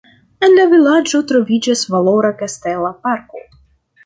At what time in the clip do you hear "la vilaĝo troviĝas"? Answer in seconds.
0.59-1.85